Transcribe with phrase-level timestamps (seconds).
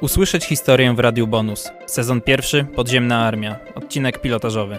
[0.00, 1.70] Usłyszeć historię w Radiu Bonus.
[1.86, 3.58] Sezon pierwszy, Podziemna Armia.
[3.74, 4.78] Odcinek pilotażowy.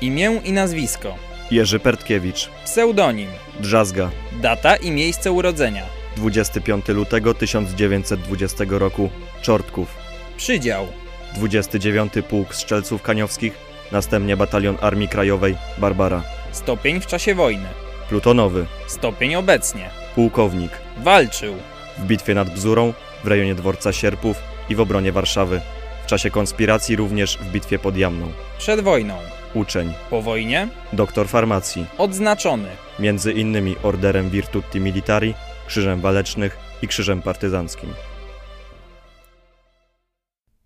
[0.00, 1.14] Imię i nazwisko.
[1.50, 3.28] Jerzy Pertkiewicz, Pseudonim.
[3.60, 4.10] Drzazga,
[4.42, 5.82] Data i miejsce urodzenia.
[6.16, 9.10] 25 lutego 1920 roku,
[9.42, 9.88] Czortków,
[10.36, 10.86] Przydział.
[11.34, 13.52] 29 Pułk Strzelców Kaniowskich,
[13.92, 16.22] następnie Batalion Armii Krajowej, Barbara,
[16.52, 17.66] Stopień w czasie wojny.
[18.16, 19.90] Plutonowy, Stopień obecnie.
[20.14, 21.54] pułkownik, Walczył.
[21.98, 22.92] w bitwie nad Bzurą,
[23.24, 24.36] w rejonie dworca Sierpów
[24.68, 25.60] i w obronie Warszawy,
[26.04, 29.18] w czasie konspiracji również w bitwie pod Jamną, Przed wojną.
[29.54, 30.68] uczeń, Po wojnie.
[30.92, 32.68] doktor farmacji, Odznaczony.
[32.98, 35.34] między innymi Orderem Virtuti Militari,
[35.66, 37.94] Krzyżem Walecznych i Krzyżem Partyzanckim.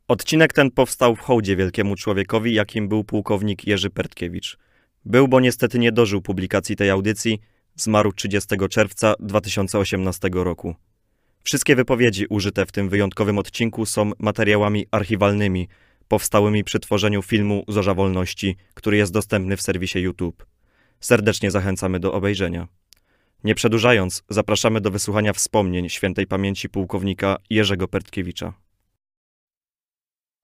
[0.08, 4.58] Odcinek ten powstał w hołdzie wielkiemu człowiekowi, jakim był pułkownik Jerzy Pertkiewicz.
[5.06, 7.40] Był, bo niestety nie dożył publikacji tej audycji,
[7.74, 10.74] zmarł 30 czerwca 2018 roku.
[11.42, 15.68] Wszystkie wypowiedzi użyte w tym wyjątkowym odcinku są materiałami archiwalnymi,
[16.08, 20.46] powstałymi przy tworzeniu filmu Zorza Wolności, który jest dostępny w serwisie YouTube.
[21.00, 22.68] Serdecznie zachęcamy do obejrzenia.
[23.44, 28.65] Nie przedłużając, zapraszamy do wysłuchania wspomnień świętej pamięci pułkownika Jerzego Pertkiewicza.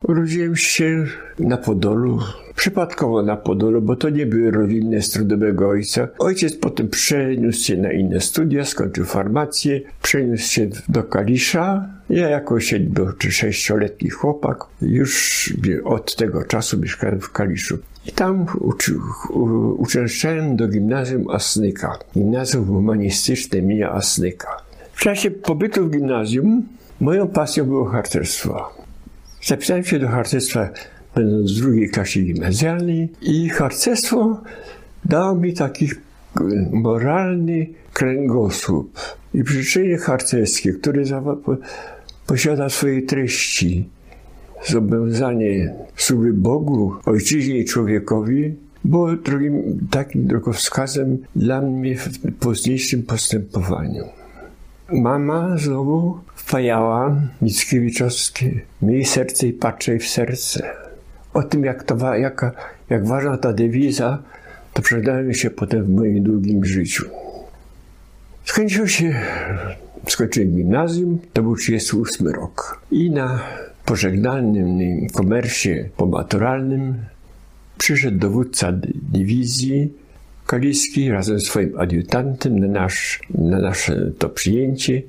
[0.02, 1.06] Urodziłem się
[1.38, 2.18] na Podolu,
[2.56, 6.08] przypadkowo na Podolu, bo to nie były rodzinne studia mego ojca.
[6.18, 11.88] Ojciec potem przeniósł się na inne studia, skończył farmację, przeniósł się do Kalisza.
[12.10, 15.52] Ja jako siedmiu czy sześcioletni chłopak już
[15.84, 17.78] od tego czasu mieszkałem w Kaliszu.
[18.06, 18.94] I tam uczy,
[19.30, 19.44] u,
[19.82, 24.48] uczęszczałem do gimnazjum Asnyka, gimnazjum humanistyczne imienia Asnyka.
[24.92, 26.62] W czasie pobytu w gimnazjum
[27.00, 28.81] moją pasją było harcerstwo.
[29.44, 30.70] Zapisałem się do harcerstwa
[31.14, 34.42] będąc w drugiej klasie gimnazjalnej i harcerstwo
[35.04, 35.90] dało mi taki
[36.72, 38.98] moralny kręgosłup
[39.34, 41.02] i przyczyny harcerskie, które
[42.26, 43.88] posiada swoje treści.
[44.66, 52.08] Zobowiązanie służby Bogu, ojczyźnie i człowiekowi było drugim, takim drogowskazem dla mnie w
[52.40, 54.04] późniejszym postępowaniu.
[54.92, 60.70] Mama znowu wpajała Mickiewiczowskie miej serce i patrzaj w serce.
[61.34, 62.52] O tym, jak, to, jaka,
[62.90, 64.22] jak ważna ta dewiza,
[64.72, 67.04] to przydała się potem w moim długim życiu.
[68.44, 69.20] Skończył się,
[70.08, 72.80] skończyłem gimnazjum, to był 38 rok.
[72.90, 73.40] I na
[73.84, 76.94] pożegnalnym komersie pomaturalnym
[77.78, 78.72] przyszedł dowódca
[79.12, 79.92] dywizji
[80.46, 85.02] Kaliski razem z swoim adiutantem na, nasz, na nasze to przyjęcie.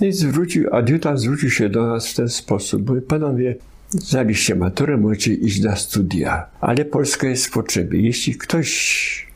[0.00, 2.88] I zwrócił, adiutant zwrócił się do nas w ten sposób.
[2.88, 3.56] Mówi, panowie,
[3.90, 8.00] zdaliście maturę, możecie iść na studia, ale Polska jest w potrzebie.
[8.00, 9.28] Jeśli ktoś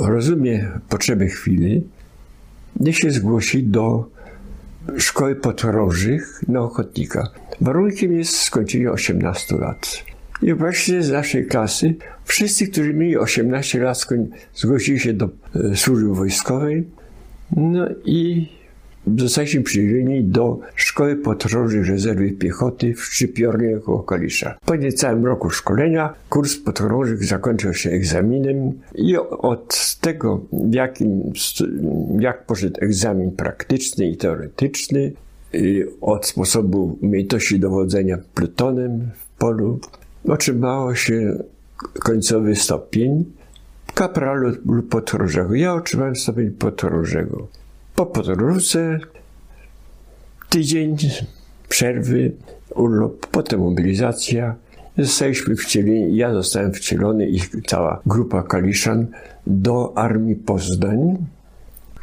[0.00, 1.86] rozumie potrzeby chwili,
[2.80, 4.10] niech się zgłosi do
[4.98, 7.30] szkoły podchorążych na ochotnika.
[7.60, 10.04] Warunkiem jest skończenie 18 lat.
[10.42, 11.94] I właśnie z naszej klasy
[12.24, 14.06] wszyscy, którzy mieli 18 lat,
[14.54, 15.28] zgłosili się do
[15.72, 16.84] e, służby wojskowej.
[17.56, 18.48] No i
[19.16, 24.58] zostaliśmy przyjęci do Szkoły Podchorążych Rezerwy Piechoty w Szczypiornie koło Kalisza.
[24.66, 31.32] Po niecałym roku szkolenia kurs podchorążych zakończył się egzaminem i od tego, jakim,
[32.18, 35.12] jak poszedł egzamin praktyczny i teoretyczny,
[36.00, 39.80] od sposobu umiejętności dowodzenia plutonem w polu,
[40.28, 41.44] otrzymało się
[41.98, 43.24] końcowy stopień
[43.94, 45.54] kapralu lub podchorążego.
[45.54, 47.48] Ja otrzymałem stopień podchorążego.
[47.96, 49.00] Po podróży
[50.50, 50.96] tydzień
[51.68, 52.32] przerwy,
[52.74, 54.54] urlop, potem mobilizacja.
[54.98, 59.06] Zostaliśmy wcieleni, ja zostałem wcielony i cała grupa Kaliszan
[59.46, 61.16] do Armii Poznań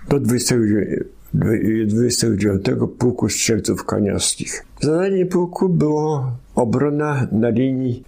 [0.09, 2.65] do 29
[2.97, 4.65] Pułku Strzelców Kaniowskich.
[4.81, 8.03] Zadanie pułku było obrona na linii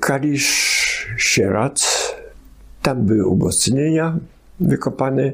[0.00, 1.86] Kalisz-Sierac.
[2.82, 4.18] Tam były umocnienia
[4.60, 5.32] wykopane,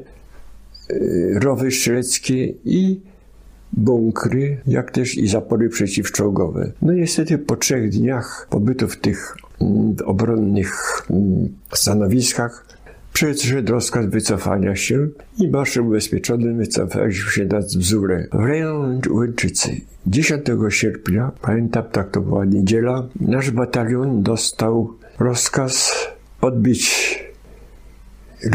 [1.33, 3.01] rowy strzeleckie i
[3.73, 6.71] bunkry, jak też i zapory przeciwczołgowe.
[6.81, 12.65] No niestety po trzech dniach pobytu w tych mm, obronnych mm, stanowiskach
[13.13, 15.07] przyszedł rozkaz wycofania się
[15.37, 19.81] i marszem ubezpieczonym wycofaliśmy się na Bzurę w rejon Łęczycy.
[20.07, 25.93] 10 sierpnia, pamiętam, tak to była niedziela, nasz batalion dostał rozkaz
[26.41, 27.23] odbić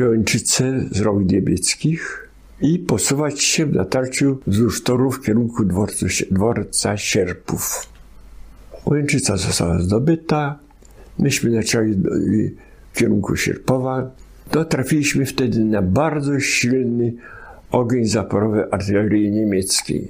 [0.01, 2.28] Łęczycę z rąk niemieckich
[2.61, 7.87] i posuwać się w natarciu wzdłuż toru w kierunku dworcu, dworca Sierpów.
[8.87, 10.59] Łęczyca została zdobyta,
[11.19, 11.95] myśmy zaczęli
[12.93, 14.11] w kierunku Sierpowa.
[14.53, 17.13] Dotrafiliśmy wtedy na bardzo silny
[17.71, 20.09] ogień zaporowy artylerii niemieckiej.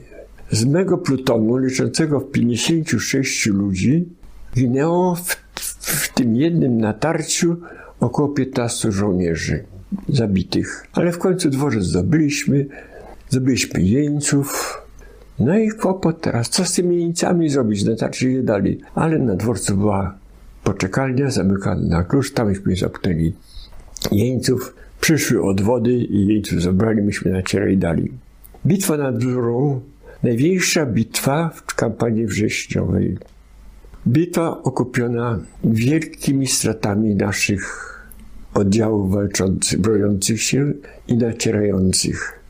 [0.50, 4.08] Z mego plutonu, liczącego w 56 ludzi,
[4.54, 5.36] ginęło w,
[5.80, 7.56] w tym jednym natarciu
[8.00, 9.64] około 15 żołnierzy
[10.08, 10.86] zabitych.
[10.92, 12.66] Ale w końcu dworzec zdobyliśmy,
[13.28, 14.78] zdobyliśmy jeńców.
[15.38, 17.84] No i kłopot teraz, co z tymi jeńcami zrobić?
[17.84, 18.80] Natarczy je dali.
[18.94, 20.18] Ale na dworcu była
[20.64, 23.32] poczekalnia zamykana na klucz, tamśmy zamknęli
[24.12, 24.74] jeńców.
[25.00, 28.12] Przyszły odwody i jeńców zabrali, myśmy nacierali dali.
[28.66, 29.80] Bitwa nad Bzurą,
[30.22, 33.18] największa bitwa w kampanii wrześniowej.
[34.06, 37.97] Bitwa okupiona wielkimi stratami naszych
[38.58, 40.72] oddziałów walczących, broniących się
[41.08, 42.40] i nacierających.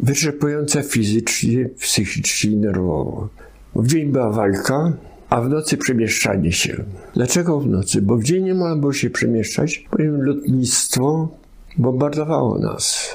[0.00, 3.28] Wyczerpująca fizycznie, psychicznie i nerwowo.
[3.74, 4.92] W dzień była walka,
[5.28, 6.84] a w nocy przemieszczanie się.
[7.14, 8.02] Dlaczego w nocy?
[8.02, 11.28] Bo w dzień nie można było się przemieszczać, ponieważ lotnictwo
[11.76, 13.10] bombardowało nas.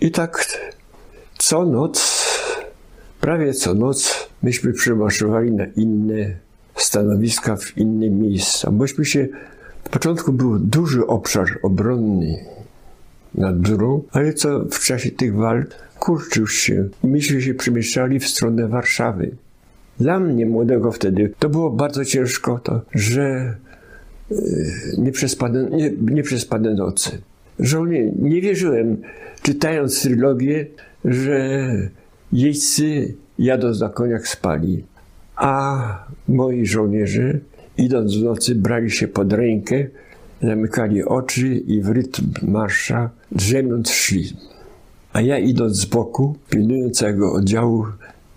[0.00, 0.46] I tak
[1.38, 2.28] co noc,
[3.20, 6.36] prawie co noc, myśmy przemaszowali na inne
[6.76, 9.28] stanowiska, w inne miejsca, bośmy się
[9.90, 12.44] początku był duży obszar obronny
[13.34, 15.66] nad Bzurą, ale co w czasie tych walk
[15.98, 19.30] kurczył się i myśmy się przemieszczali w stronę Warszawy.
[20.00, 23.54] Dla mnie, młodego wtedy, to było bardzo ciężko to, że
[24.98, 27.18] nie przespane, nie, nie przespane nocy.
[27.58, 28.96] Żołnie, nie wierzyłem,
[29.42, 30.66] czytając trylogię,
[31.04, 31.68] że
[32.32, 34.84] jeźdźcy jadąc na koniach spali,
[35.36, 37.38] a moi żołnierze
[37.80, 39.86] idąc w nocy, brali się pod rękę,
[40.42, 44.36] zamykali oczy i w rytm marsza drzemiąc szli.
[45.12, 47.86] A ja idąc z boku, pilnując całego oddziału,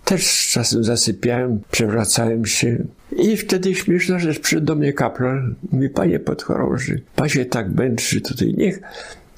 [0.06, 2.78] też czasem zasypiałem, przewracałem się.
[3.18, 8.22] I wtedy śmieszna rzecz, przyszedł do mnie kaplan, mówi, panie podchorąży, pan się tak męczy
[8.22, 8.80] tutaj, niech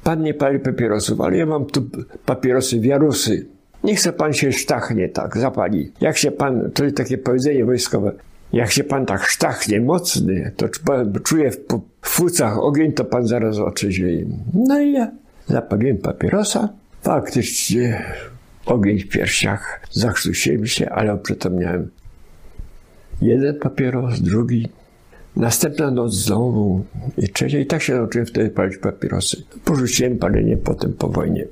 [0.04, 1.90] pan nie pali papierosów, ale ja mam tu
[2.25, 3.46] papierosy wiarusy.
[3.84, 5.92] Niech se pan się sztachnie tak, zapali.
[6.02, 8.12] Jak się pan, to jest takie powiedzenie wojskowe,
[8.56, 10.69] jak się pan tak sztachnie mocny, to
[11.24, 11.57] czuje w
[12.16, 14.25] płucach ogień, to pan zaraz otrzeźwieje.
[14.54, 15.12] No i ja
[15.48, 16.69] zapaliłem papierosa.
[17.02, 18.04] Faktycznie
[18.66, 19.81] ogień w piersiach.
[19.92, 21.90] Zakrztusiłem się, ale oprzytomniałem.
[23.22, 24.69] Jeden papieros, drugi.
[25.36, 26.86] Następna noc znowu
[27.18, 27.60] i trzecia.
[27.60, 29.44] I tak się nauczyłem wtedy palić papierosy.
[29.66, 31.46] Porzuciłem palenie potem po wojnie.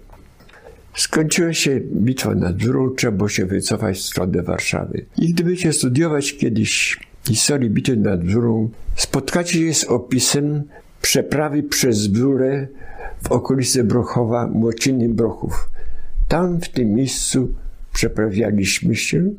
[0.96, 5.06] Skończyła się bitwa nad Drugą, trzeba było się wycofać w stronę Warszawy.
[5.18, 10.64] I gdybyście studiować kiedyś historię bitwy nad Drugą, spotkacie się z opisem
[11.02, 12.68] przeprawy przez Bzurę
[13.24, 15.70] w okolicy Brochowa, Młociny Brochów.
[16.28, 17.54] Tam w tym miejscu
[17.94, 19.30] przeprawialiśmy się.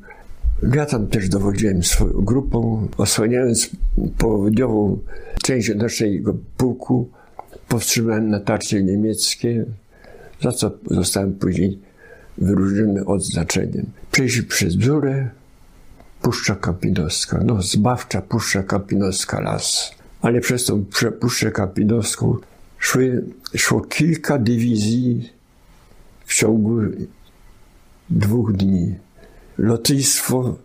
[0.74, 3.70] Ja tam też dowodziłem swoją grupą, osłaniając
[4.18, 4.98] południową
[5.42, 7.08] część naszego pułku.
[7.68, 9.64] Powstrzymałem natarcie niemieckie,
[10.42, 11.78] za co zostałem później
[12.38, 13.86] wyróżniony odznaczeniem.
[14.12, 15.30] Przejść przez Bzurę,
[16.22, 19.94] Puszcza Kampinowska, no zbawcza Puszcza Kampinowska las.
[20.22, 20.84] Ale przez tą
[21.20, 22.36] Puszczę Kampinowską
[22.78, 23.24] szły,
[23.56, 25.32] szło kilka dywizji
[26.26, 26.80] w ciągu
[28.10, 28.94] dwóch dni.
[29.58, 30.56] Lotnictwo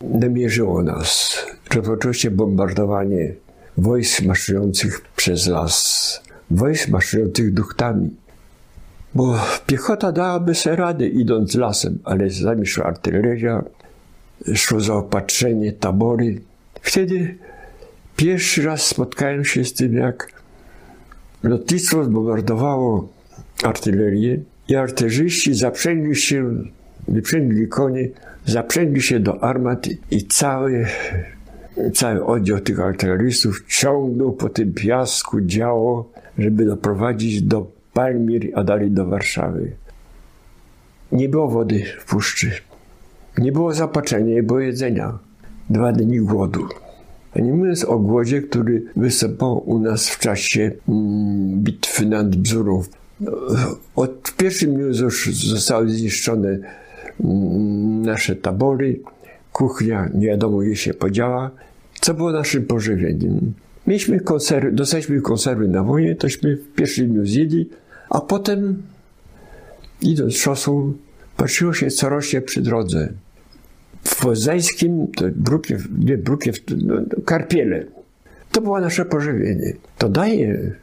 [0.00, 1.36] namierzyło nas.
[1.74, 3.34] Rozpoczęło bombardowanie
[3.76, 8.10] wojsk maszerujących przez las, wojsk maszerujących duchtami.
[9.14, 13.64] Bo piechota dałaby sobie radę idąc lasem, ale zanim szła artyleria,
[14.54, 16.40] szło zaopatrzenie, tabory.
[16.82, 17.38] Wtedy
[18.16, 20.42] pierwszy raz spotkałem się z tym, jak
[21.42, 23.08] lotnictwo zbombardowało
[23.62, 24.38] artylerię
[24.68, 26.54] i artyleriści zaprzęgli się,
[27.08, 28.08] wyprzęgli konie,
[28.46, 30.86] zaprzęgli się do armat i cały,
[31.94, 38.90] cały oddział tych artylerystów ciągnął po tym piasku działo, żeby doprowadzić do Palmir, a dalej
[38.90, 39.72] do Warszawy.
[41.12, 42.50] Nie było wody w puszczy.
[43.38, 45.18] Nie było zapaczenia, nie było jedzenia.
[45.70, 46.68] Dwa dni głodu.
[47.36, 52.82] A nie mówiąc o głodzie, który występował u nas w czasie mm, bitwy nad Bzurą.
[53.96, 56.58] Od w pierwszym już zostały zniszczone
[57.20, 59.00] mm, nasze tabory,
[59.52, 61.50] kuchnia nie wiadomo gdzie się podziała.
[62.00, 63.52] Co było naszym pożywieniem?
[63.86, 67.68] Mieliśmy konserwy, dostaliśmy konserwy na wojnie, tośmy w pierwszym dniu zjedli,
[68.12, 68.82] a potem
[70.02, 70.92] idąc szosą,
[71.36, 73.12] patrzyło się, co rośnie przy drodze.
[74.04, 77.84] W Poznańskim, to brukiew, nie brukiew, no, karpiele.
[78.52, 79.72] To było nasze pożywienie.
[79.98, 80.74] To daje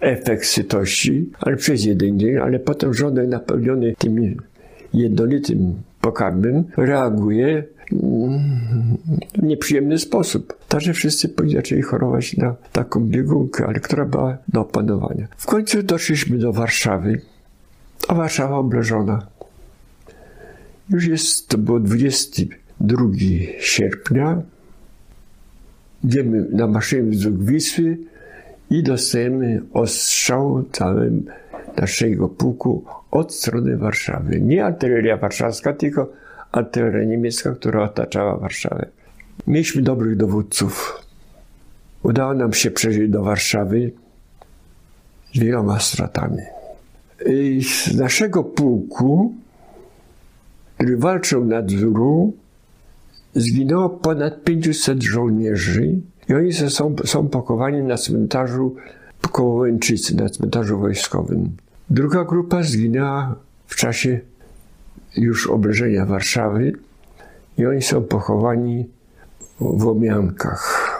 [0.00, 4.36] efekt sytości, ale przez jeden dzień, ale potem żołnierz napełniony tym
[4.94, 5.74] jednolitym
[6.08, 7.64] pokarmem reaguje
[9.38, 10.58] w nieprzyjemny sposób.
[10.68, 15.28] Także wszyscy zaczęli chorować na taką biegunkę, ale która była do opanowania.
[15.36, 17.20] W końcu doszliśmy do Warszawy,
[18.08, 19.26] a Warszawa obleżona.
[20.90, 23.02] Już jest, to było 22
[23.60, 24.42] sierpnia.
[26.04, 27.98] Idziemy na maszynie wzdłuż Wisły
[28.70, 31.24] i dostajemy ostrzał całym
[31.76, 34.40] naszego pułku od strony Warszawy.
[34.40, 36.12] Nie artyleria warszawska, tylko
[36.52, 38.86] artyleria niemiecka, która otaczała Warszawę.
[39.46, 41.02] Mieliśmy dobrych dowódców.
[42.02, 43.92] Udało nam się przeżyć do Warszawy
[45.34, 46.42] z wieloma stratami.
[47.26, 49.34] I z naszego pułku,
[50.74, 52.32] który walczył na Dzuru,
[53.34, 58.76] zginęło ponad 500 żołnierzy i oni są, są pochowani na cmentarzu
[59.38, 61.56] koło Łęczycy, na cmentarzu wojskowym.
[61.90, 64.20] Druga grupa zginęła w czasie
[65.16, 66.72] już oblężenia Warszawy
[67.58, 68.88] i oni są pochowani
[69.60, 70.90] w Łomiankach.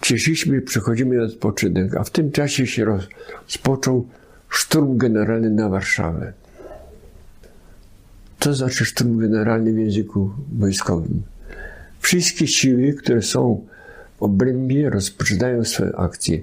[0.00, 4.06] Cieszyliśmy, przechodzimy na odpoczynek, a w tym czasie się rozpoczął
[4.48, 6.32] szturm generalny na Warszawę.
[8.38, 11.22] To znaczy szturm generalny w języku wojskowym.
[12.00, 13.66] Wszystkie siły, które są
[14.22, 16.38] obrębie, rozpoczynają swoje akcje.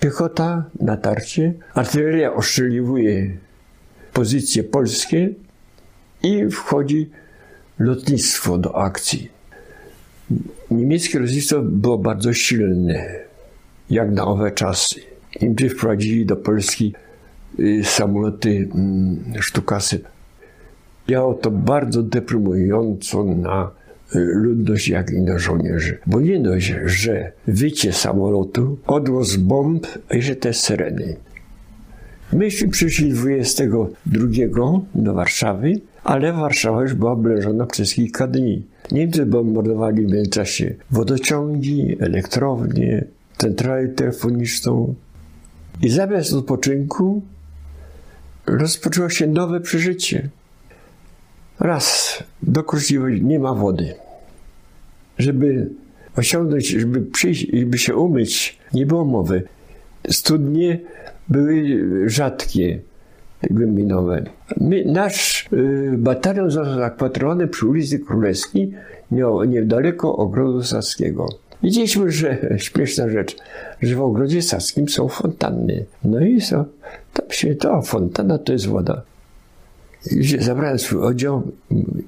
[0.00, 3.36] Piechota natarcie, artyleria ostrzeliwuje
[4.12, 5.30] pozycje polskie
[6.22, 7.10] i wchodzi
[7.78, 9.30] lotnictwo do akcji.
[10.70, 13.24] Niemieckie lotnictwo było bardzo silne,
[13.90, 15.00] jak na owe czasy.
[15.42, 16.94] Niemcy wprowadzili do Polski
[17.58, 20.00] y, samoloty mm, sztukasy.
[21.08, 23.70] Działało to bardzo deprymująco na
[24.14, 25.98] ludność, jak i na żołnierzy.
[26.06, 31.16] Bo nie dość, że wycie samolotu, odgłos bomb, jeszcze te syreny.
[32.32, 34.26] Myśmy przyszli 22
[34.94, 38.62] do Warszawy, ale Warszawa już była oblężona przez kilka dni.
[38.92, 43.04] Niemcy bombardowali w międzyczasie wodociągi, elektrownie,
[43.38, 44.94] centralę telefoniczną.
[45.82, 47.22] I zamiast odpoczynku
[48.46, 50.28] rozpoczęło się nowe przeżycie.
[51.60, 52.64] Raz, do
[53.20, 53.94] nie ma wody.
[55.18, 55.70] Żeby
[56.16, 59.42] osiągnąć, żeby przyjść, żeby się umyć, nie było mowy.
[60.08, 60.80] Studnie
[61.28, 62.80] były rzadkie,
[63.50, 64.24] głębinowe.
[64.60, 68.72] My, nasz y, batalion został zakwaterowany przy ulicy Królewskiej,
[69.46, 71.28] niedaleko ogrodu saskiego.
[71.62, 73.36] Widzieliśmy, że śmieszna rzecz,
[73.82, 75.84] że w ogrodzie saskim są fontanny.
[76.04, 76.64] No i co?
[77.12, 79.02] Tam się to, fontana to jest woda.
[80.10, 81.42] I zabrałem swój odział,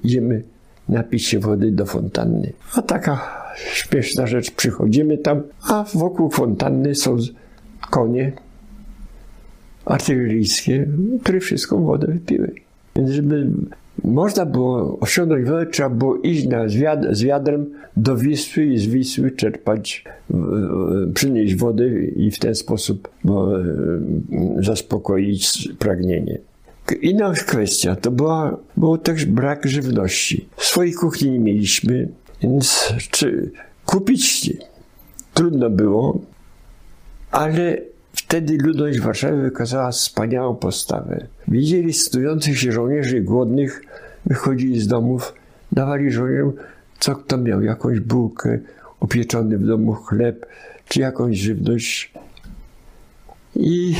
[0.03, 0.43] idziemy
[0.89, 2.53] napić się wody do fontanny.
[2.75, 3.21] A taka
[3.73, 7.17] śmieszna rzecz, przychodzimy tam, a wokół fontanny są
[7.89, 8.31] konie
[9.85, 10.87] artyleryjskie,
[11.23, 12.51] które wszystką wodę wypiły.
[12.95, 13.51] Więc żeby
[14.03, 16.69] można było osiągnąć wodę, trzeba było iść na,
[17.11, 17.65] z, wiadrem
[17.97, 20.03] do Wisły i z Wisły czerpać,
[21.13, 26.37] przynieść wodę i w ten sposób e, zaspokoić pragnienie.
[26.91, 30.49] Inna kwestia to była, był też brak żywności.
[30.57, 32.09] Swojej kuchni nie mieliśmy,
[32.41, 33.51] więc czy
[33.85, 34.53] kupić
[35.33, 36.19] trudno było,
[37.31, 37.77] ale
[38.17, 41.27] Wtedy ludność Warszawy wykazała wspaniałą postawę.
[41.47, 43.81] Widzieli stojących się żołnierzy głodnych,
[44.25, 45.33] wychodzili z domów,
[45.71, 46.53] dawali żołnierzom,
[46.99, 48.59] co kto miał, jakąś bułkę,
[48.99, 50.45] upieczony w domu chleb,
[50.87, 52.13] czy jakąś żywność.
[53.55, 53.95] I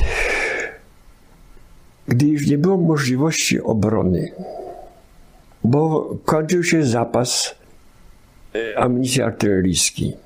[2.07, 4.31] gdy już nie było możliwości obrony,
[5.63, 7.55] bo kończył się zapas
[8.55, 10.17] e, amunicji artyleryjskiej.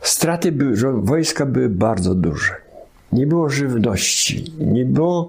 [0.00, 2.70] Straty były, wojska były bardzo duże
[3.12, 5.28] nie było żywności, nie było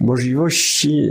[0.00, 1.08] możliwości,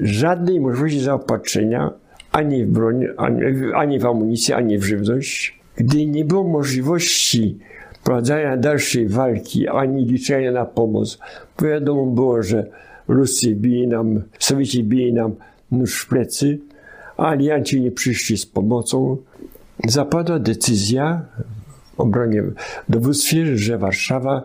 [0.00, 1.90] żadnej możliwości zaopatrzenia
[2.32, 3.40] ani w broń, ani,
[3.74, 5.60] ani w amunicję, ani w żywność.
[5.76, 7.58] Gdy nie było możliwości
[8.04, 11.18] prowadzenia dalszej walki, ani liczenia na pomoc,
[11.62, 12.66] wiadomo było, że
[13.12, 15.34] Ruscy bili nam, Sowieci bili nam
[15.70, 16.58] nóż w plecy,
[17.16, 19.16] a alianci nie przyszli z pomocą,
[19.88, 21.24] zapadła decyzja
[21.96, 22.42] w obronie
[22.88, 24.42] dowództwie, że Warszawa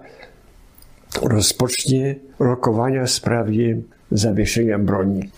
[1.22, 3.78] rozpocznie rokowania w sprawie
[4.12, 5.30] zawieszenia broni.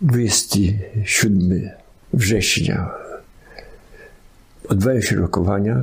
[0.00, 1.70] 27
[2.12, 2.90] września
[4.68, 5.82] odbywają się rokowania,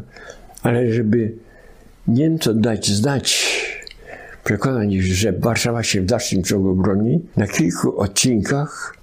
[0.64, 1.34] ale żeby
[2.08, 3.49] Niemcom dać znać,
[4.50, 8.98] przekonać, że Warszawa się w dalszym ciągu broni, na kilku odcinkach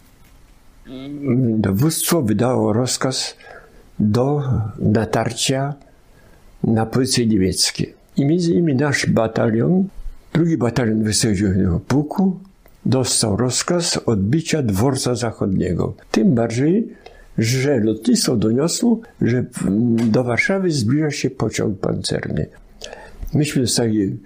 [1.58, 3.36] dowództwo wydało rozkaz
[3.98, 4.42] do
[4.78, 5.74] natarcia
[6.64, 7.86] na pozycje niemieckie.
[8.16, 9.88] I między innymi nasz batalion,
[10.32, 12.38] drugi batalion wysokiego pułku,
[12.86, 15.94] dostał rozkaz odbicia dworca zachodniego.
[16.10, 16.88] Tym bardziej,
[17.38, 19.44] że lotnictwo doniosło, że
[20.10, 22.46] do Warszawy zbliża się pociąg pancerny.
[23.34, 24.18] Myśmy dostali mm,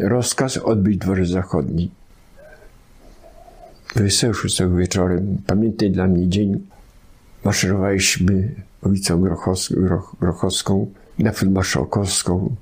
[0.00, 1.90] rozkaz odbić dworzec zachodni.
[3.94, 6.66] 26 wieczorem, pamiętny dla mnie dzień,
[7.44, 10.86] maszerowaliśmy ulicą Grochowską, Groch, Grochowską
[11.18, 12.56] naprzód Marszałkowską,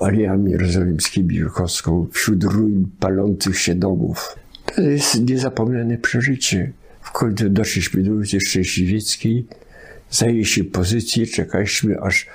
[0.00, 4.36] Alejami Jerozolimskimi Grochowską, wśród ruin palących się domów.
[4.66, 6.72] To jest niezapomniane przeżycie.
[7.00, 9.46] W końcu doszliśmy do ulicy Szczęśliwieckiej,
[10.10, 12.26] zajęliśmy pozycję, czekaliśmy aż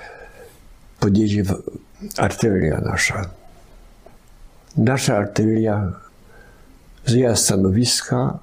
[1.00, 1.42] podjedzie
[2.16, 3.37] artyleria nasza.
[4.76, 5.92] Nasza artyleria
[7.06, 8.38] zjęła stanowiska,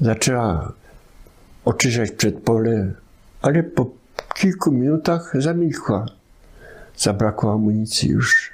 [0.00, 0.72] zaczęła
[1.64, 2.92] oczyszczać przedpole,
[3.42, 3.90] ale po
[4.34, 6.06] kilku minutach zamilkła.
[6.96, 8.50] Zabrakło amunicji już,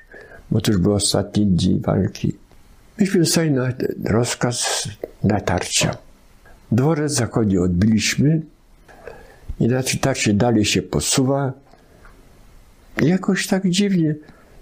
[0.51, 2.37] bo to już był ostatni dzień walki.
[2.99, 3.69] Myśmy dostali na
[4.05, 4.89] rozkaz
[5.25, 5.97] natarcia.
[6.73, 8.43] Dworzec zachodni odbiliśmy
[9.61, 9.69] i
[10.01, 11.53] tak się dalej się posuwa.
[13.03, 14.15] Jakoś tak dziwnie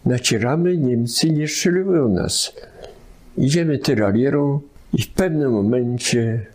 [0.06, 2.52] nacieramy, Niemcy nie strzeliły nas.
[3.38, 4.60] Idziemy tyralierą
[4.92, 6.46] i w pewnym momencie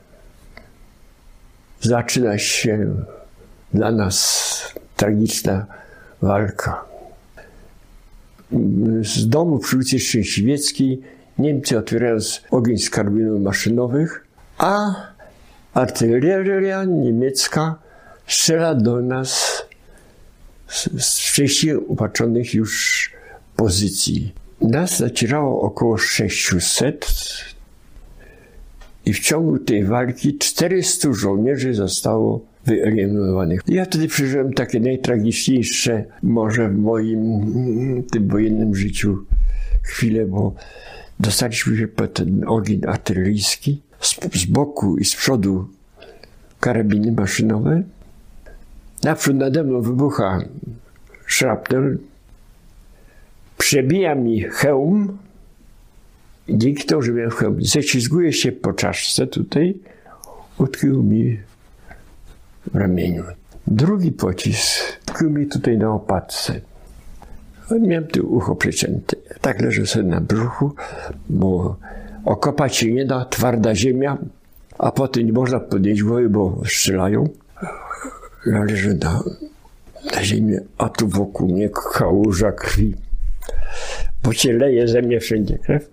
[1.81, 2.95] zaczyna się
[3.73, 5.65] dla nas tragiczna
[6.21, 6.85] walka.
[9.01, 11.01] Z domu przy ulicy Szczęśliwieckiej
[11.37, 12.17] Niemcy otwierają
[12.51, 14.27] ogień z karbinów maszynowych,
[14.57, 14.93] a
[15.73, 17.75] artyleria niemiecka
[18.27, 19.63] strzela do nas
[20.99, 23.11] z wcześniej upatrzonych już
[23.55, 24.33] pozycji.
[24.61, 27.07] Nas nacierało około 600
[29.05, 33.61] i w ciągu tej walki 400 żołnierzy zostało wyeliminowanych.
[33.67, 37.23] Ja wtedy przeżyłem takie najtragiczniejsze może w moim
[38.11, 39.25] tym wojennym życiu
[39.83, 40.53] chwile, bo
[41.19, 45.67] dostaliśmy się pod ten ogień artyleryjski z, z boku i z przodu
[46.59, 47.83] karabiny maszynowe.
[49.03, 50.41] Naprzód nade mną wybucha
[51.25, 51.97] szrapnel,
[53.61, 55.17] przebija mi hełm,
[56.49, 59.77] dzięki temu, że miałem hełm, ześlizguje się po czaszce tutaj,
[60.57, 61.39] utkwił mi
[62.71, 63.23] w ramieniu.
[63.67, 66.61] Drugi pocisk tkwił mi tutaj na opadce.
[67.81, 69.17] Miałem tu ucho przecięte.
[69.41, 70.71] Tak leżę sobie na brzuchu,
[71.29, 71.75] bo
[72.25, 74.17] okopać się nie da, twarda ziemia,
[74.77, 77.29] a potem nie można podnieść głowy, bo strzelają.
[78.45, 79.23] Ja leżę na,
[80.05, 80.21] na
[80.77, 82.95] a tu wokół mnie kałuża krwi.
[84.23, 85.89] Bo się leje ze mnie wszędzie krew.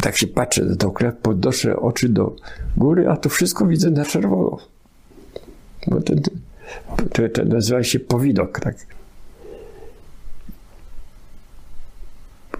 [0.00, 2.36] Tak się patrzę na tą krew, podnoszę oczy do
[2.76, 4.58] góry, a to wszystko widzę na czerwono.
[5.86, 6.14] Bo to,
[7.12, 8.76] to, to nazywa się powidok, tak.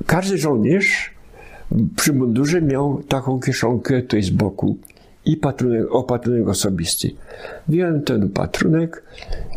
[0.07, 1.11] Każdy żołnierz
[1.97, 4.77] przy mundurze miał taką kieszonkę tutaj z boku
[5.25, 7.11] i patrunek, opatrunek osobisty.
[7.69, 9.03] Wziąłem ten patrunek,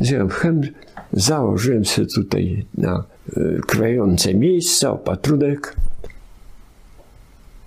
[0.01, 0.29] wziąłem
[1.13, 5.75] założyłem sobie tutaj na y, krwające miejsca opatrunek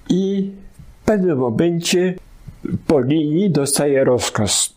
[0.09, 0.51] i
[1.03, 2.15] w pewnym momencie
[2.87, 4.75] po linii dostaję rozkaz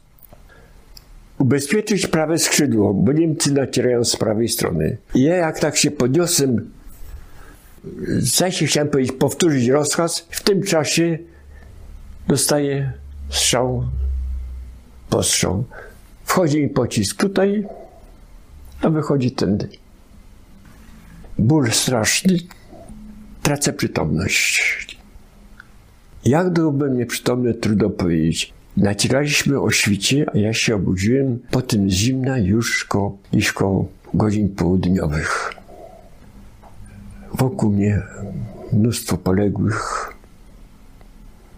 [1.40, 4.98] ubezpieczyć prawe skrzydło, bo Niemcy nacierają z prawej strony.
[5.16, 6.72] I ja jak tak się podniosłem,
[8.08, 11.18] w sensie chciałem powiedzieć, powtórzyć rozkaz, w tym czasie
[12.28, 12.92] dostaję
[13.30, 13.84] strzał,
[15.10, 15.64] postrzał.
[16.26, 17.68] Wchodzi mi pocisk tutaj,
[18.82, 19.70] a wychodzi tędy.
[21.40, 22.38] Ból straszny,
[23.44, 24.98] tracę przytomność.
[26.26, 28.54] Jak byłbym nieprzytomny, trudno powiedzieć.
[28.78, 34.50] Nacieraliśmy o świcie, a ja się obudziłem po tym zimna już koło, dziś koło godzin
[34.50, 35.54] południowych.
[37.34, 38.02] Wokół mnie
[38.74, 40.14] mnóstwo poległych.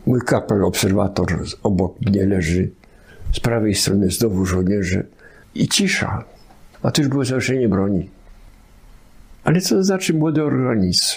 [0.06, 1.28] Mój kapel, obserwator
[1.64, 2.72] obok mnie leży.
[3.34, 5.04] Z prawej strony znowu żołnierze.
[5.56, 6.24] I cisza.
[6.84, 8.10] A to już było zawieszenie broni.
[9.44, 11.16] Ale co to znaczy młody organizm?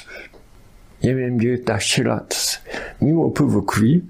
[1.02, 2.62] Nie miałem 19 lat.
[3.02, 4.02] Mimo upływu krwi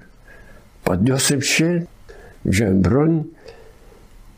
[0.84, 1.82] podniosłem się,
[2.44, 3.24] wziąłem broń,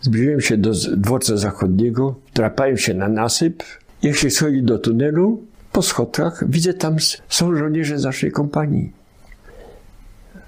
[0.00, 3.62] zbliżyłem się do dworca zachodniego, trapałem się na nasyp.
[4.02, 6.96] Jak się schodzi do tunelu, po schodkach widzę tam
[7.28, 8.92] są żołnierze z naszej kompanii.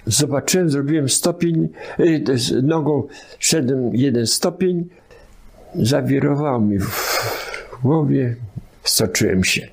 [0.06, 1.68] Zobaczyłem, zrobiłem stopień,
[2.00, 3.02] y, z nogą
[3.38, 4.88] szedłem jeden stopień,
[5.74, 6.88] zawirowało mi w
[7.82, 8.36] głowie,
[8.88, 9.68] stoczyłem się.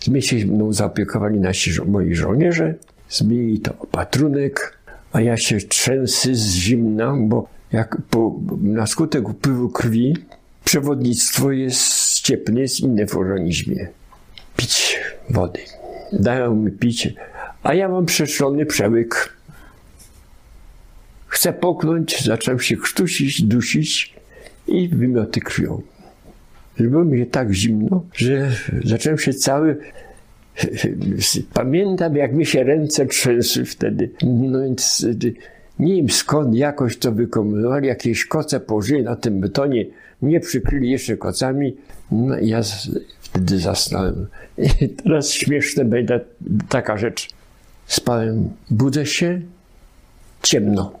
[0.00, 2.74] Zmieścić się mną zaopiekowali nasi moi żołnierze,
[3.10, 4.78] zmienili to opatrunek,
[5.12, 10.16] a ja się trzęsę z zimna, bo jak po, na skutek upływu krwi
[10.64, 13.88] przewodnictwo jest ciepłe, jest inne w organizmie.
[14.56, 15.60] Pić wody.
[16.12, 17.08] Dają mi pić,
[17.62, 19.36] a ja mam przeszczony przełyk.
[21.26, 24.14] Chcę poknąć, zacząłem się krztusić, dusić
[24.66, 25.82] i wymioty krwią.
[26.78, 28.50] Zrobiło mi się tak zimno, że
[28.84, 29.76] zacząłem się cały
[31.54, 34.10] Pamiętam, jak mi się ręce trzęsły wtedy.
[34.22, 35.06] No więc
[35.78, 39.86] nie wiem skąd jakoś to wykombinowali, jakieś koce położyli na tym betonie,
[40.22, 41.76] mnie przykryli jeszcze kocami.
[42.10, 42.60] No ja
[43.20, 44.26] wtedy zasnąłem.
[44.80, 46.20] I teraz śmieszne będzie
[46.68, 47.28] taka rzecz.
[47.86, 49.40] Spałem, budzę się,
[50.42, 50.92] ciemno.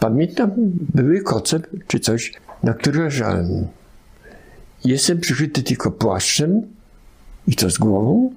[0.00, 0.50] Pamiętam,
[0.94, 2.32] były koce czy coś,
[2.62, 3.66] na których leżałem.
[4.84, 6.62] Jestem przykryty tylko płaszczem
[7.46, 8.32] i to z głową.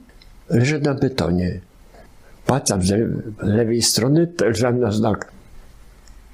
[0.50, 1.60] Leżę na betonie.
[2.46, 3.10] Patrzę z le-
[3.42, 5.32] lewej strony, leżałem na znak.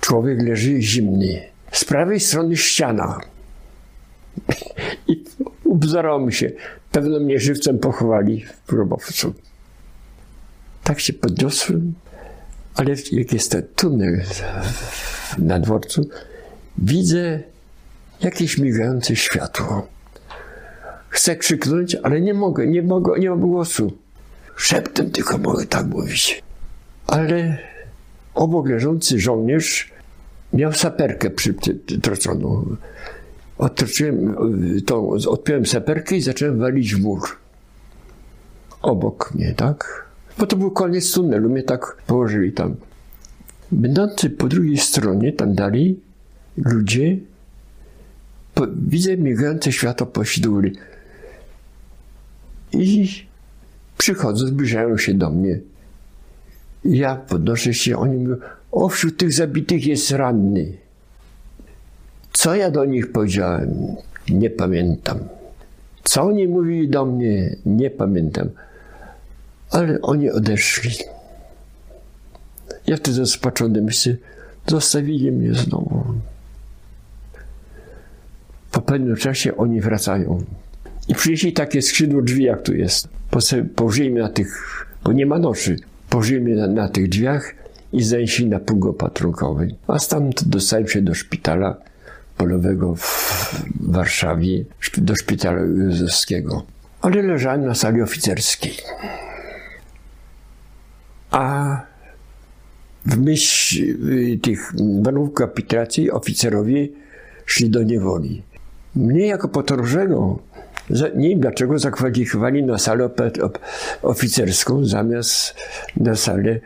[0.02, 1.42] Człowiek leży zimny.
[1.72, 3.20] Z prawej strony ściana.
[5.08, 5.24] I
[5.64, 6.52] ubzorałem się.
[6.92, 9.34] Pewno mnie żywcem pochowali w grobowcu.
[10.84, 11.94] Tak się podniosłem,
[12.76, 14.22] ale jak jest ten tunel
[15.38, 16.10] na dworcu,
[16.78, 17.40] widzę
[18.22, 19.88] jakieś migające światło.
[21.14, 23.92] Chcę krzyknąć, ale nie mogę, nie mogę, nie mam głosu.
[24.56, 26.44] Szeptem tylko mogę tak mówić.
[27.08, 27.58] Ale
[28.34, 29.92] obok leżący żołnierz
[30.54, 32.76] miał saperkę przytroconą.
[33.58, 34.36] Odtroczyłem
[34.86, 37.22] tą, odpiąłem saperkę i zacząłem walić w mur.
[38.82, 40.06] Obok mnie, tak?
[40.38, 42.76] Bo to był koniec tunelu, mnie tak położyli tam.
[43.72, 46.00] Będący po drugiej stronie, tam dalej,
[46.58, 47.18] ludzie,
[48.54, 50.74] po, widzę migające światło pośduli.
[52.74, 53.10] I
[53.98, 55.60] przychodzą, zbliżają się do mnie.
[56.86, 58.36] Ja podnoszę się, oni mówią,
[58.72, 60.74] o, wśród tych zabitych jest ranny.
[62.34, 63.96] Co ja do nich powiedziałem?
[64.30, 65.20] Nie pamiętam.
[66.04, 67.56] Co oni mówili do mnie?
[67.66, 68.50] Nie pamiętam.
[69.70, 70.92] Ale oni odeszli.
[72.88, 74.16] Ja wtedy spaczony myślę,
[74.68, 76.04] zostawili mnie znowu.
[78.72, 80.44] Po pewnym czasie oni wracają.
[81.08, 83.08] I przynieśli takie skrzydło drzwi, jak tu jest.
[83.76, 84.48] Położyli na tych,
[85.04, 85.76] bo nie ma noszy.
[86.10, 87.56] Położyli na, na tych drzwiach
[87.94, 89.76] i zanieśli na opatrunkowy.
[89.88, 91.78] A stamtąd dostałem się do szpitala
[92.38, 94.66] polowego w Warszawie,
[94.98, 96.64] do szpitala józefskiego.
[97.02, 98.74] Ale leżałem na sali oficerskiej.
[101.32, 101.82] A
[103.06, 106.88] w myśl y, tych warunków kapitulacji oficerowie
[107.46, 108.44] szli do niewoli.
[108.96, 110.40] Mnie jako podróżnego,
[111.16, 113.10] wiem dlaczego, zakwalifikowali na salę
[114.02, 115.56] oficerską zamiast
[115.98, 116.60] na salę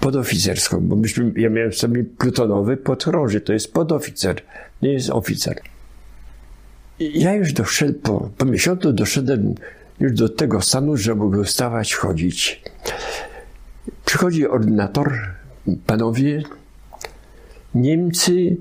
[0.00, 4.42] podoficerską, bo myśmy, ja miałem sobie plutonowy podchorąży, to jest podoficer,
[4.82, 5.60] nie jest oficer.
[6.98, 9.54] I ja już doszedłem, po, po miesiącu doszedłem
[10.00, 12.62] już do tego stanu, że mogę wstawać, chodzić.
[14.04, 15.12] Przychodzi ordynator,
[15.86, 16.42] panowie,
[17.74, 18.56] Niemcy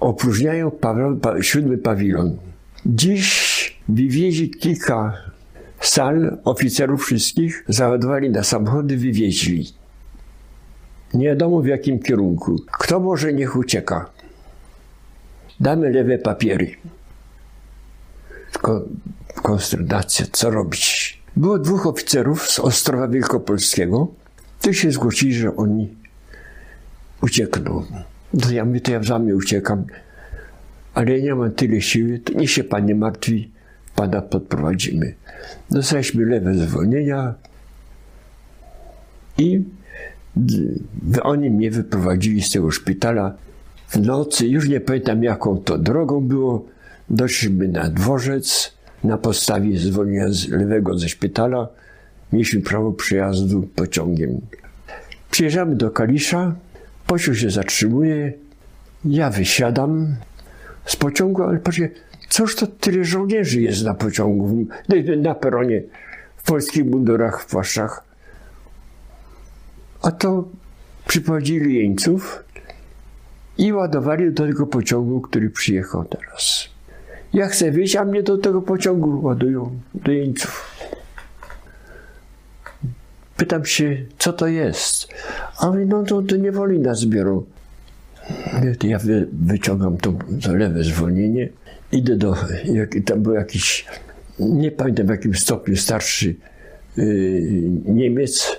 [0.00, 2.36] opróżniają pa, siódmy pawilon.
[2.86, 3.39] Dziś
[3.88, 5.16] wywieźli kilka
[5.80, 9.72] sal, oficerów wszystkich, załadowali na samochody, wywieźli.
[11.14, 12.56] Nie wiadomo w jakim kierunku.
[12.72, 14.10] Kto może, niech ucieka.
[15.60, 16.74] Damy lewe papiery.
[18.52, 18.84] Tylko
[19.42, 21.20] konsternacja, co robić?
[21.36, 24.08] Było dwóch oficerów z Ostrowa Wielkopolskiego,
[24.58, 25.94] którzy się zgłosili, że oni
[27.22, 27.84] uciekną.
[28.42, 29.84] To ja mówię, to ja za mnie uciekam,
[30.94, 33.50] ale ja nie mam tyle siły, to nie się pan nie martwi,
[34.00, 35.14] pana podprowadzimy.
[35.70, 37.34] Dostaliśmy lewe zwolnienia
[39.38, 39.64] i
[41.22, 43.34] oni mnie wyprowadzili z tego szpitala.
[43.88, 46.64] W nocy, już nie pamiętam jaką to drogą było,
[47.10, 48.72] doszliśmy na dworzec,
[49.04, 51.68] na podstawie zwolnienia z lewego ze szpitala,
[52.32, 54.40] mieliśmy prawo przejazdu pociągiem.
[55.30, 56.54] Przyjeżdżamy do Kalisza,
[57.06, 58.32] pociąg się zatrzymuje,
[59.04, 60.16] ja wysiadam
[60.84, 61.88] z pociągu, ale patrzę,
[62.28, 64.66] coż to tyle żołnierzy jest na pociągu,
[65.18, 65.82] na peronie,
[66.36, 68.04] w polskich mundurach, w płaszczach.
[70.02, 70.48] A to
[71.06, 72.44] przyprowadzili jeńców
[73.58, 76.68] i ładowali do tego pociągu, który przyjechał teraz.
[77.32, 80.70] Ja chcę wyjść, a mnie do tego pociągu ładują, do jeńców.
[83.36, 85.08] Pytam się, co to jest?
[85.58, 87.44] A oni, no to do niewoli nas biorą.
[88.82, 90.12] Ja wy, wyciągam to,
[90.52, 91.48] lewe zwolnienie,
[91.92, 93.86] idę do, jak, tam był jakiś,
[94.38, 96.34] nie pamiętam w jakim stopniu starszy
[96.96, 97.04] yy,
[97.84, 98.56] Niemiec,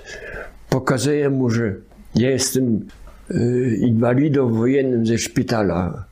[0.70, 1.74] pokazuję mu, że
[2.14, 2.86] ja jestem
[3.30, 6.04] yy, inwalidą wojennym ze szpitala.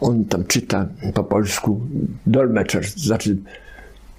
[0.00, 1.80] On tam czyta po polsku,
[2.26, 3.36] dolmeczer, znaczy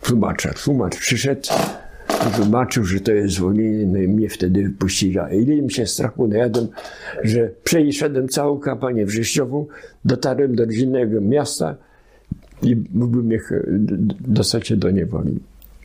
[0.02, 0.54] tłumacza.
[0.54, 1.50] Tłumacz przyszedł,
[2.30, 5.20] tłumaczył, że to jest zwolnienie, no i mnie wtedy wypuścili.
[5.20, 6.68] A ile mi się strachu najadłem,
[7.24, 9.66] że przeszedłem całą kampanię wrześniową,
[10.06, 11.76] dotarłem do rodzinnego miasta
[12.62, 15.40] i mógłbym ich d- dostać się do niewoli.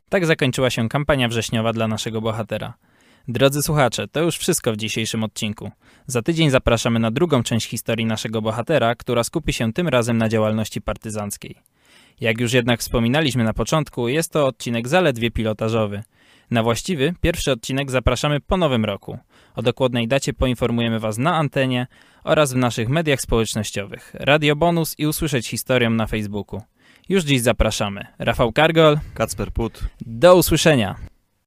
[0.09, 2.75] Tak zakończyła się kampania wrześniowa dla naszego bohatera.
[3.29, 5.71] Drodzy słuchacze, to już wszystko w dzisiejszym odcinku.
[6.07, 10.29] Za tydzień zapraszamy na drugą część historii naszego bohatera, która skupi się tym razem na
[10.29, 11.55] działalności partyzanckiej.
[12.21, 16.03] Jak już jednak wspominaliśmy na początku, jest to odcinek zaledwie pilotażowy.
[16.51, 19.19] Na właściwy, pierwszy odcinek zapraszamy po nowym roku.
[19.55, 21.87] O dokładnej dacie poinformujemy Was na antenie
[22.25, 24.15] oraz w naszych mediach społecznościowych.
[24.15, 26.63] Radio Bonus i usłyszeć historię na Facebooku.
[27.09, 28.07] Już dziś zapraszamy.
[28.19, 29.81] Rafał Kargol, Kacper Put.
[30.01, 31.10] do usłyszenia!